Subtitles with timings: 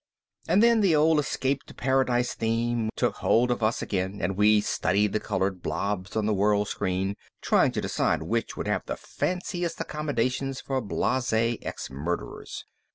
[0.47, 4.59] And then the old escape to paradise theme took hold of us again and we
[4.59, 8.97] studied the colored blobs on the World screen, trying to decide which would have the
[8.97, 12.65] fanciest accommodations for blase ex murderers.